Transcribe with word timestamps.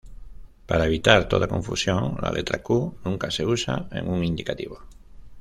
Para 0.69 0.87
evitar 0.87 1.27
toda 1.29 1.47
confusión, 1.47 2.17
la 2.23 2.31
letra 2.31 2.63
Q 2.63 2.95
nunca 3.05 3.29
se 3.29 3.45
usa 3.45 3.87
en 3.91 4.07
un 4.09 4.23
indicativo. 4.23 4.79